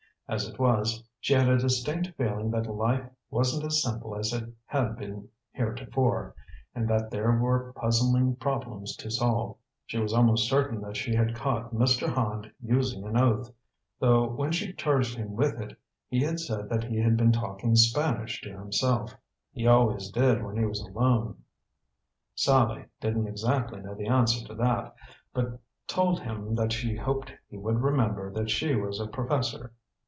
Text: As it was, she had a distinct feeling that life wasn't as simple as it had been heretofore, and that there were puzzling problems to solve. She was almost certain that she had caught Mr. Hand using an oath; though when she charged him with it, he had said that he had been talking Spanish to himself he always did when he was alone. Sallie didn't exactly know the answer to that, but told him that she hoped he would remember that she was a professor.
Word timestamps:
As 0.27 0.47
it 0.47 0.57
was, 0.57 1.03
she 1.19 1.33
had 1.33 1.49
a 1.49 1.57
distinct 1.57 2.15
feeling 2.15 2.51
that 2.51 2.65
life 2.65 3.03
wasn't 3.29 3.65
as 3.65 3.83
simple 3.83 4.15
as 4.15 4.31
it 4.31 4.49
had 4.65 4.95
been 4.95 5.27
heretofore, 5.51 6.33
and 6.73 6.87
that 6.87 7.11
there 7.11 7.33
were 7.33 7.73
puzzling 7.73 8.37
problems 8.37 8.95
to 8.95 9.11
solve. 9.11 9.57
She 9.87 9.97
was 9.99 10.13
almost 10.13 10.47
certain 10.49 10.79
that 10.83 10.95
she 10.95 11.13
had 11.13 11.35
caught 11.35 11.73
Mr. 11.75 12.07
Hand 12.07 12.49
using 12.63 13.03
an 13.03 13.17
oath; 13.17 13.51
though 13.99 14.25
when 14.25 14.53
she 14.53 14.71
charged 14.71 15.17
him 15.17 15.35
with 15.35 15.59
it, 15.59 15.75
he 16.07 16.21
had 16.21 16.39
said 16.39 16.69
that 16.69 16.85
he 16.85 16.97
had 16.99 17.17
been 17.17 17.33
talking 17.33 17.75
Spanish 17.75 18.39
to 18.43 18.53
himself 18.57 19.13
he 19.51 19.67
always 19.67 20.11
did 20.11 20.41
when 20.45 20.55
he 20.55 20.63
was 20.63 20.79
alone. 20.79 21.43
Sallie 22.35 22.85
didn't 23.01 23.27
exactly 23.27 23.81
know 23.81 23.95
the 23.95 24.07
answer 24.07 24.47
to 24.47 24.55
that, 24.55 24.95
but 25.33 25.59
told 25.87 26.21
him 26.21 26.55
that 26.55 26.71
she 26.71 26.95
hoped 26.95 27.33
he 27.49 27.57
would 27.57 27.81
remember 27.81 28.31
that 28.31 28.49
she 28.49 28.75
was 28.75 28.97
a 29.01 29.07
professor. 29.07 29.73